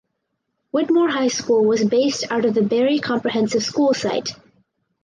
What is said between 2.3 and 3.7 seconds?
out of the Barry Comprehensive